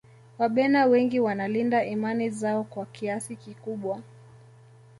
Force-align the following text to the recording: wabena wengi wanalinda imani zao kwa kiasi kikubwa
wabena 0.37 0.85
wengi 0.85 1.19
wanalinda 1.19 1.85
imani 1.85 2.29
zao 2.29 2.63
kwa 2.63 2.85
kiasi 2.85 3.35
kikubwa 3.35 4.01